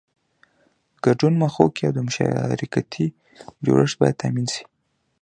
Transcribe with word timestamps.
ګډون 1.05 1.33
مخوکی 1.41 1.83
او 1.87 1.93
مشارکتي 2.07 3.05
جوړښت 3.65 3.95
باید 3.99 4.19
تامین 4.21 4.47
شي. 4.53 4.63